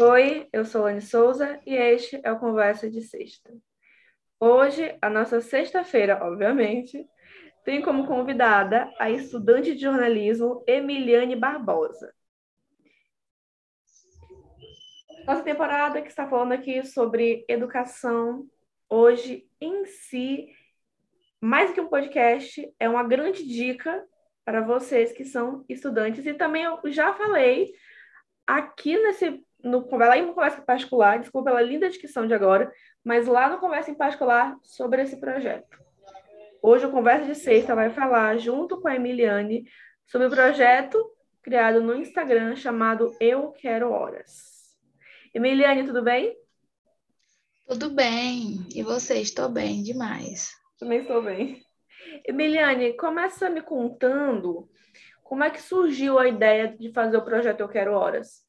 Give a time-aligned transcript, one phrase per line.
[0.00, 3.52] Oi, eu sou Anne Souza e este é o Conversa de Sexta.
[4.40, 7.06] Hoje, a nossa sexta-feira, obviamente,
[7.62, 12.14] tem como convidada a estudante de jornalismo Emiliane Barbosa.
[15.26, 18.48] Nossa temporada que está falando aqui sobre educação,
[18.88, 20.48] hoje em si,
[21.38, 24.02] mais que um podcast, é uma grande dica
[24.42, 26.24] para vocês que são estudantes.
[26.24, 27.74] E também eu já falei
[28.46, 32.72] aqui nesse no, lá em conversa particular, desculpa pela linda descrição de agora,
[33.04, 35.80] mas lá no conversa em particular sobre esse projeto.
[36.62, 39.64] Hoje o Conversa de Sexta vai falar, junto com a Emiliane,
[40.06, 41.04] sobre o projeto
[41.42, 44.76] criado no Instagram chamado Eu Quero Horas.
[45.34, 46.36] Emiliane, tudo bem?
[47.66, 48.64] Tudo bem.
[48.74, 49.18] E você?
[49.20, 50.52] Estou bem demais.
[50.78, 51.60] Também estou bem.
[52.26, 54.68] Emiliane, começa me contando
[55.24, 58.44] como é que surgiu a ideia de fazer o projeto Eu Quero Horas.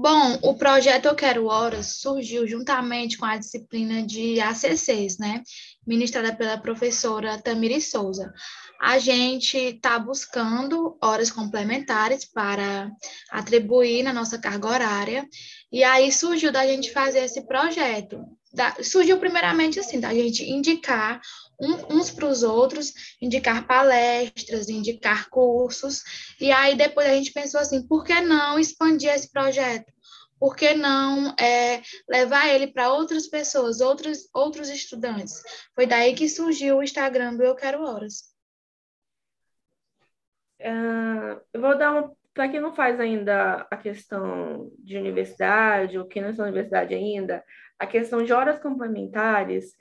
[0.00, 5.42] Bom, o projeto Eu Quero Horas surgiu juntamente com a disciplina de ACCs, né?
[5.84, 8.32] Ministrada pela professora Tamiri Souza.
[8.80, 12.92] A gente está buscando horas complementares para
[13.28, 15.28] atribuir na nossa carga horária,
[15.72, 18.24] e aí surgiu da gente fazer esse projeto.
[18.52, 21.20] Da, surgiu primeiramente assim, da gente indicar
[21.60, 26.02] um, uns para os outros, indicar palestras, indicar cursos,
[26.40, 29.92] e aí depois a gente pensou assim, por que não expandir esse projeto?
[30.38, 35.42] Por que não é, levar ele para outras pessoas, outros, outros estudantes?
[35.74, 38.22] Foi daí que surgiu o Instagram do Eu Quero Horas.
[40.60, 42.18] Uh, eu vou dar uma.
[42.34, 46.94] Para quem não faz ainda a questão de universidade, ou quem não está na universidade
[46.94, 47.44] ainda,
[47.78, 49.76] a questão de horas complementares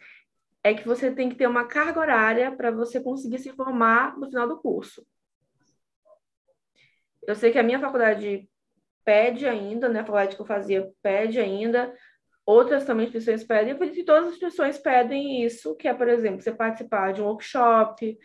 [0.63, 4.27] é que você tem que ter uma carga horária para você conseguir se formar no
[4.27, 5.05] final do curso.
[7.25, 8.49] Eu sei que a minha faculdade
[9.03, 10.01] pede ainda, né?
[10.01, 11.93] A faculdade que eu fazia pede ainda,
[12.45, 16.41] outras também instituições pedem, por isso todas as instituições pedem isso, que é, por exemplo,
[16.41, 18.17] você participar de um workshop,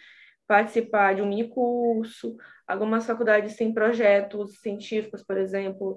[0.47, 2.37] participar de um mini curso,
[2.67, 5.97] algumas faculdades têm projetos científicos, por exemplo,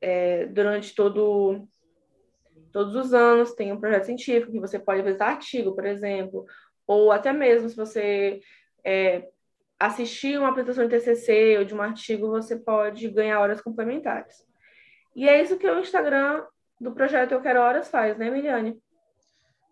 [0.00, 1.66] é, durante todo
[2.76, 6.44] todos os anos tem um projeto científico que você pode apresentar artigo, por exemplo,
[6.86, 8.42] ou até mesmo se você
[8.84, 9.26] é,
[9.80, 14.46] assistir uma apresentação de TCC ou de um artigo, você pode ganhar horas complementares.
[15.14, 16.44] E é isso que o Instagram
[16.78, 18.78] do projeto Eu Quero Horas faz, né, Emiliane?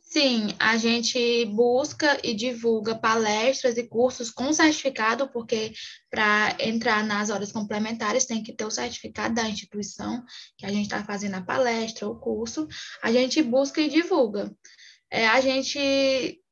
[0.06, 5.72] Sim, a gente busca e divulga palestras e cursos com certificado, porque
[6.10, 10.22] para entrar nas horas complementares tem que ter o certificado da instituição
[10.56, 12.68] que a gente está fazendo a palestra ou curso.
[13.02, 14.54] A gente busca e divulga.
[15.10, 15.78] É, a gente,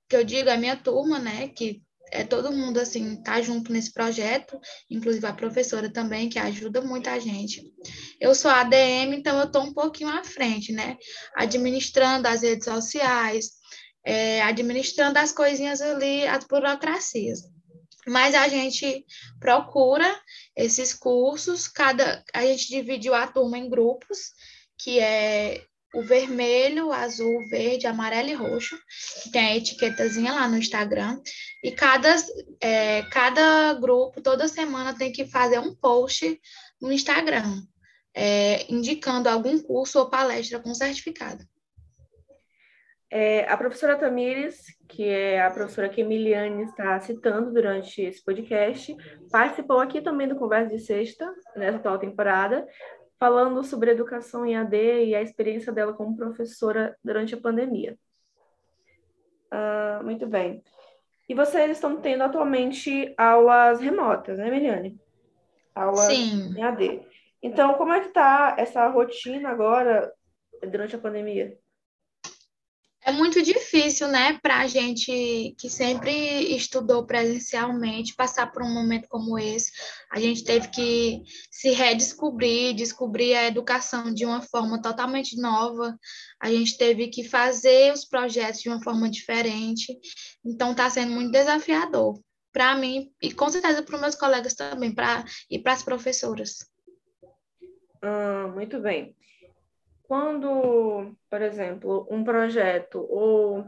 [0.08, 1.82] que eu digo, a minha turma, né, que
[2.12, 7.08] é todo mundo assim tá junto nesse projeto, inclusive a professora também que ajuda muito
[7.08, 7.72] a gente.
[8.20, 10.98] Eu sou ADM, então eu estou um pouquinho à frente, né?
[11.34, 13.52] Administrando as redes sociais,
[14.04, 17.40] é, administrando as coisinhas ali, as burocracias.
[18.06, 19.06] Mas a gente
[19.40, 20.20] procura
[20.54, 24.32] esses cursos, cada a gente dividiu a turma em grupos,
[24.76, 28.78] que é o vermelho, azul, verde, amarelo e roxo,
[29.32, 31.20] tem a etiquetazinha lá no Instagram.
[31.62, 32.14] E cada,
[32.60, 36.40] é, cada grupo, toda semana, tem que fazer um post
[36.80, 37.62] no Instagram,
[38.14, 41.44] é, indicando algum curso ou palestra com certificado.
[43.14, 48.96] É, a professora Tamires, que é a professora que Emiliane está citando durante esse podcast,
[49.30, 52.66] participou aqui também do Conversa de Sexta, nessa atual temporada,
[53.22, 57.96] falando sobre educação em AD e a experiência dela como professora durante a pandemia.
[59.46, 60.60] Uh, muito bem.
[61.28, 64.98] E vocês estão tendo atualmente aulas remotas, né, Miriane?
[65.72, 66.52] Aulas Sim.
[66.58, 67.06] em AD.
[67.40, 70.12] Então, como é que está essa rotina agora
[70.68, 71.56] durante a pandemia?
[73.04, 76.12] É muito difícil, né, para a gente que sempre
[76.54, 79.72] estudou presencialmente passar por um momento como esse.
[80.08, 85.98] A gente teve que se redescobrir, descobrir a educação de uma forma totalmente nova.
[86.40, 89.98] A gente teve que fazer os projetos de uma forma diferente.
[90.44, 92.20] Então, está sendo muito desafiador
[92.52, 96.70] para mim e com certeza para os meus colegas também, para e para as professoras.
[98.00, 99.16] Ah, muito bem
[100.04, 103.64] quando, por exemplo, um projeto ou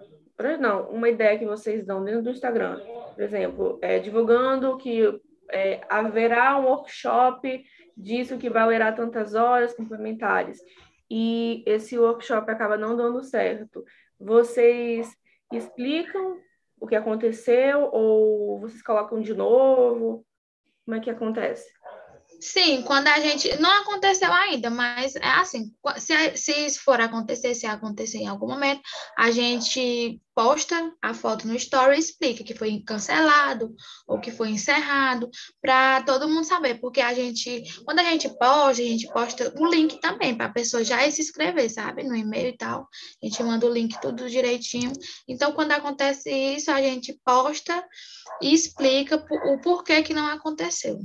[0.59, 2.81] não, uma ideia que vocês dão dentro do Instagram,
[3.15, 5.03] por exemplo, é, divulgando que
[5.51, 7.65] é, haverá um workshop
[7.97, 10.59] disso que valerá tantas horas complementares
[11.11, 13.85] e esse workshop acaba não dando certo,
[14.19, 15.15] vocês
[15.53, 16.41] explicam
[16.81, 20.27] o que aconteceu ou vocês colocam de novo?
[20.85, 21.73] Como é que acontece?
[22.45, 23.59] Sim, quando a gente.
[23.59, 28.47] Não aconteceu ainda, mas é assim: se, se isso for acontecer, se acontecer em algum
[28.47, 28.83] momento,
[29.17, 33.75] a gente posta a foto no story e explica que foi cancelado
[34.07, 35.31] ou que foi encerrado,
[35.63, 39.67] para todo mundo saber, porque a gente, quando a gente posta, a gente posta o
[39.67, 42.87] link também para a pessoa já se inscrever, sabe, no e-mail e tal.
[43.23, 44.93] A gente manda o link tudo direitinho.
[45.27, 47.83] Então, quando acontece isso, a gente posta
[48.43, 50.99] e explica o porquê que não aconteceu.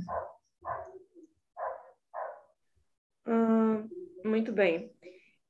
[3.26, 3.88] Hum,
[4.24, 4.92] muito bem.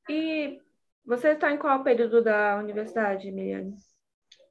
[0.08, 0.60] E
[1.04, 3.72] você está em qual período da universidade, Miriam?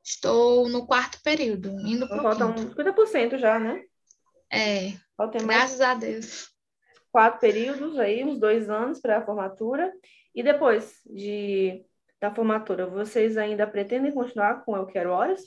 [0.04, 3.84] Estou no quarto período, indo para Falta uns 50% já, né?
[4.52, 6.50] É, graças mais a Deus.
[7.12, 9.92] Quatro períodos aí, uns dois anos para a formatura.
[10.34, 11.86] E depois de,
[12.20, 15.42] da formatura, vocês ainda pretendem continuar com Eu Quero Horas?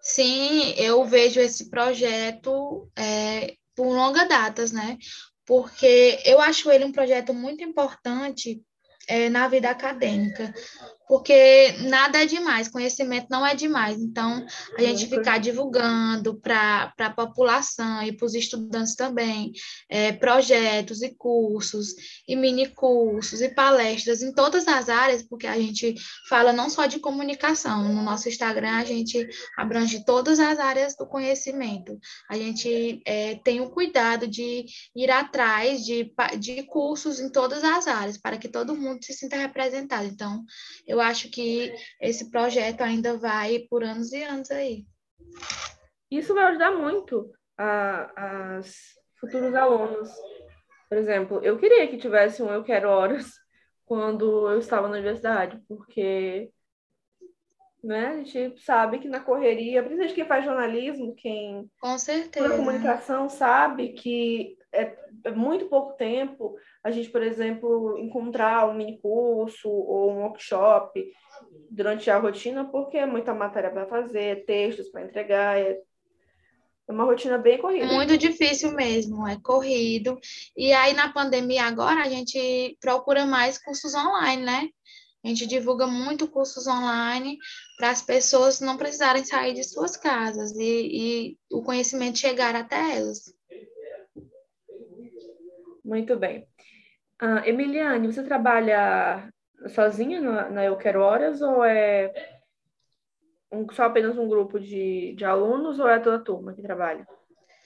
[0.00, 4.96] Sim, eu vejo esse projeto é, por longas datas, né?
[5.50, 8.62] Porque eu acho ele um projeto muito importante
[9.08, 10.54] é, na vida acadêmica,
[11.10, 14.00] porque nada é demais, conhecimento não é demais.
[14.00, 14.46] Então,
[14.78, 19.50] a gente ficar divulgando para a população e para os estudantes também,
[19.88, 21.88] é, projetos e cursos,
[22.28, 25.96] e mini cursos e palestras em todas as áreas, porque a gente
[26.28, 29.28] fala não só de comunicação, no nosso Instagram a gente
[29.58, 31.98] abrange todas as áreas do conhecimento.
[32.30, 34.64] A gente é, tem o cuidado de
[34.94, 39.34] ir atrás de, de cursos em todas as áreas, para que todo mundo se sinta
[39.34, 40.06] representado.
[40.06, 40.44] Então,
[40.86, 44.86] eu acho que esse projeto ainda vai por anos e anos aí.
[46.10, 48.74] Isso vai ajudar muito a, as
[49.18, 50.10] futuros alunos.
[50.88, 53.32] Por exemplo, eu queria que tivesse um Eu Quero Horas
[53.86, 56.50] quando eu estava na universidade, porque
[57.82, 63.28] né, a gente sabe que na correria, principalmente quem faz jornalismo, quem com certeza comunicação
[63.28, 64.96] sabe que é,
[65.34, 71.04] muito pouco tempo a gente, por exemplo, encontrar um mini curso ou um workshop
[71.70, 75.78] durante a rotina, porque é muita matéria para fazer, textos para entregar, é,
[76.88, 77.86] é uma rotina bem corrida.
[77.86, 80.18] Muito difícil mesmo, é corrido.
[80.56, 84.68] E aí, na pandemia agora, a gente procura mais cursos online, né?
[85.22, 87.36] A gente divulga muito cursos online
[87.76, 92.96] para as pessoas não precisarem sair de suas casas e, e o conhecimento chegar até
[92.96, 93.24] elas.
[95.90, 96.46] Muito bem.
[97.20, 99.28] Uh, Emiliane, você trabalha
[99.74, 102.12] sozinha na, na Eu Quero Horas ou é
[103.50, 107.04] um, só apenas um grupo de, de alunos ou é toda a turma que trabalha?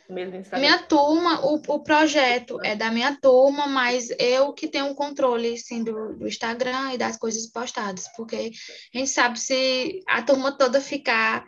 [0.09, 4.95] Mesmo minha turma, o, o projeto é da minha turma, mas eu que tenho o
[4.95, 8.53] controle sim, do, do Instagram e das coisas postadas, porque
[8.95, 11.45] a gente sabe se a turma toda ficar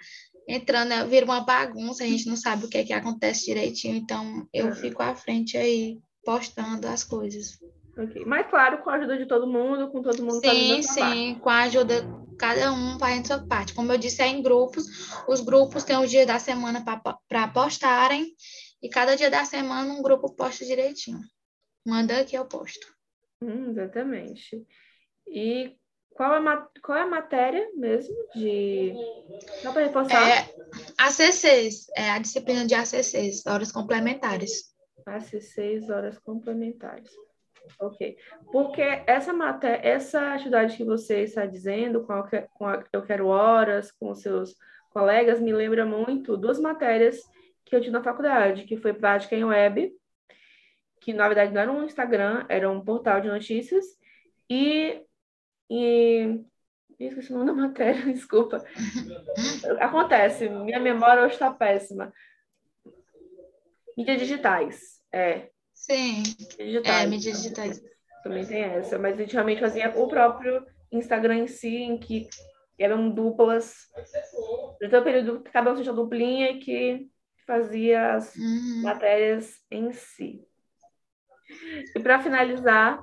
[0.47, 4.47] entrando, vira uma bagunça, a gente não sabe o que é que acontece direitinho, então
[4.53, 7.59] eu fico à frente aí postando as coisas.
[8.27, 11.41] Mas, claro, com a ajuda de todo mundo, com todo mundo Sim, sim, parte.
[11.41, 11.95] com a ajuda,
[12.39, 13.73] cada um fazendo sua parte.
[13.73, 14.85] Como eu disse, é em grupos.
[15.27, 18.35] Os grupos têm o dia da semana para postarem.
[18.83, 21.21] E cada dia da semana um grupo posta direitinho.
[21.87, 22.87] Manda que eu posto.
[23.41, 24.67] Hum, exatamente.
[25.27, 25.75] E
[26.11, 28.93] qual é, a, qual é a matéria mesmo de.
[29.63, 30.29] Para reforçar?
[30.29, 30.55] É,
[30.99, 34.76] ACCs, é a disciplina de ACCs, horas complementares.
[35.07, 37.11] ACCs, horas complementares.
[37.81, 38.17] Ok.
[38.53, 43.29] Porque essa matéria, essa atividade que você está dizendo, com a, com a Eu Quero
[43.29, 44.55] Horas, com seus
[44.91, 47.21] colegas, me lembra muito duas matérias
[47.65, 49.93] que eu tive na faculdade, que foi Prática em Web,
[51.01, 53.85] que na verdade não era um Instagram, era um portal de notícias,
[54.49, 55.03] e,
[55.69, 56.45] e
[56.99, 58.65] esqueci o nome da matéria, desculpa.
[59.81, 62.13] Acontece, minha memória hoje está péssima.
[63.97, 65.51] Mídias digitais, é.
[65.75, 66.23] Sim.
[66.59, 67.03] Digitais.
[67.03, 67.83] É, mídias digitais.
[68.23, 72.29] Também tem essa, mas a gente realmente fazia o próprio Instagram em si, em que
[72.79, 73.75] eram duplas.
[74.83, 77.09] Então, período cada um seja duplinha que
[77.47, 78.83] fazia as uhum.
[78.83, 80.45] matérias em si.
[81.95, 83.01] E para finalizar,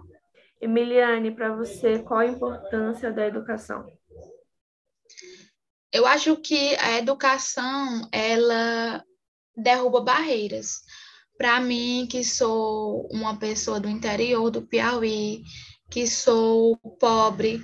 [0.61, 3.87] Emiliane, para você, qual a importância da educação?
[5.91, 9.03] Eu acho que a educação, ela
[9.55, 10.81] derruba barreiras
[11.43, 15.43] para mim, que sou uma pessoa do interior do Piauí,
[15.91, 17.61] que sou pobre,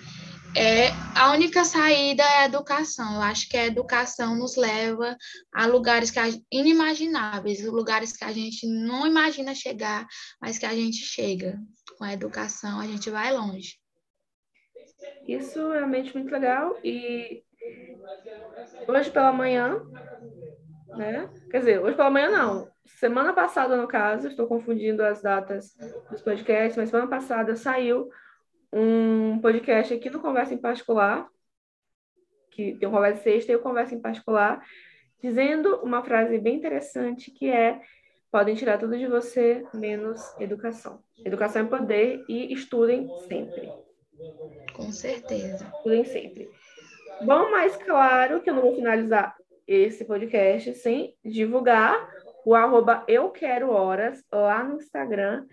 [0.54, 3.16] é, a única saída é a educação.
[3.16, 5.16] Eu acho que a educação nos leva
[5.54, 10.06] a lugares que a, inimagináveis, lugares que a gente não imagina chegar,
[10.42, 11.58] mas que a gente chega.
[11.98, 13.80] Com a educação, a gente vai longe.
[15.26, 16.78] Isso é realmente muito legal.
[16.84, 17.46] E
[18.90, 19.82] hoje pela manhã
[20.96, 21.30] né?
[21.50, 22.68] Quer dizer, hoje pela manhã não.
[22.86, 25.76] Semana passada, no caso, estou confundindo as datas
[26.10, 28.10] dos podcasts, mas semana passada saiu
[28.74, 31.28] um podcast aqui no Conversa em Particular,
[32.52, 34.64] que tem o Conversa Sexta e o Conversa em Particular,
[35.22, 37.82] dizendo uma frase bem interessante que é
[38.32, 41.02] podem tirar tudo de você, menos educação.
[41.26, 43.72] Educação é poder e estudem sempre.
[44.76, 45.66] Com certeza.
[45.78, 46.50] Estudem sempre.
[47.22, 49.36] Bom, mas claro que eu não vou finalizar
[49.72, 52.10] esse podcast sem divulgar
[52.46, 55.46] o arroba Eu Quero Horas lá no Instagram.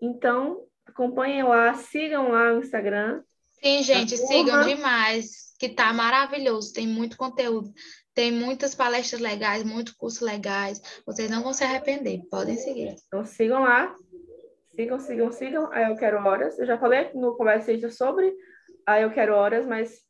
[0.00, 3.22] Então, acompanhem lá, sigam lá o Instagram.
[3.62, 7.72] Sim, gente, sigam demais, que tá maravilhoso, tem muito conteúdo.
[8.14, 10.80] Tem muitas palestras legais, muitos cursos legais.
[11.06, 12.20] Vocês não vão se arrepender.
[12.30, 12.94] Podem seguir.
[13.06, 13.94] Então sigam lá.
[14.74, 15.72] Sigam, sigam, sigam.
[15.72, 16.58] Aí eu quero horas.
[16.58, 18.34] Eu já falei no conversa sobre
[18.88, 20.00] aí eu quero horas, mas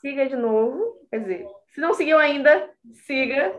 [0.00, 1.06] siga de novo.
[1.08, 1.46] Quer dizer,
[1.76, 2.70] se não seguiu ainda,
[3.04, 3.54] siga.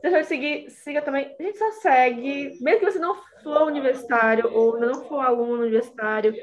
[0.00, 1.36] Se já seguir, siga também.
[1.38, 6.34] A gente só segue, mesmo que você não for universitário ou não for aluno universitário,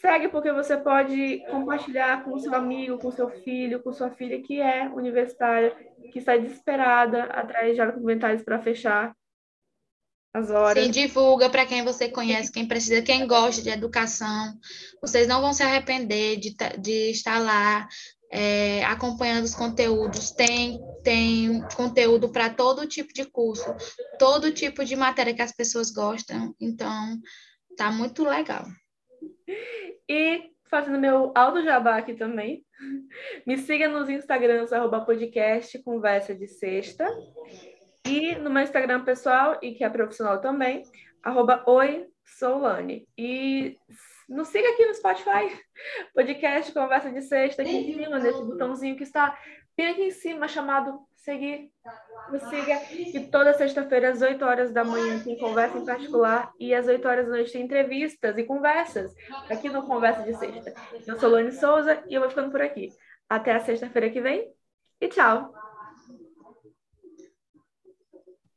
[0.00, 4.58] Segue porque você pode compartilhar com seu amigo, com seu filho, com sua filha que
[4.58, 5.76] é universitária,
[6.10, 9.14] que está desesperada atrás de comentários para fechar
[10.32, 10.82] as horas.
[10.82, 14.54] Sim, divulga para quem você conhece, quem precisa, quem gosta de educação.
[15.02, 17.86] Vocês não vão se arrepender de, de estar lá
[18.30, 20.30] é, acompanhando os conteúdos.
[20.30, 23.74] Tem, tem conteúdo para todo tipo de curso,
[24.18, 26.54] todo tipo de matéria que as pessoas gostam.
[26.60, 27.18] Então,
[27.76, 28.64] tá muito legal.
[30.08, 32.64] E fazendo meu auto jabá aqui também.
[33.46, 37.06] Me siga nos Instagrams, arroba podcast Conversa de Sexta.
[38.06, 40.82] E no meu Instagram pessoal, e que é profissional também,
[41.22, 42.06] arroba Oi.
[43.18, 43.76] E
[44.30, 45.60] nos siga aqui no Spotify,
[46.14, 49.36] podcast Conversa de Sexta, aqui em cima, nesse botãozinho que está
[49.76, 51.70] bem aqui em cima, chamado seguir.
[52.30, 52.80] Me siga.
[52.92, 56.52] E toda sexta-feira, às 8 horas da manhã, tem conversa em particular.
[56.60, 59.12] E às 8 horas da noite tem entrevistas e conversas
[59.50, 60.74] aqui no Conversa de Sexta.
[61.06, 62.90] Eu sou Lani Souza e eu vou ficando por aqui.
[63.28, 64.52] Até a sexta-feira que vem.
[65.00, 65.69] E tchau!